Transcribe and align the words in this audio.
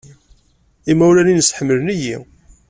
Imawlan-nnes 0.91 1.49
ḥemmlen-iyi. 1.57 2.15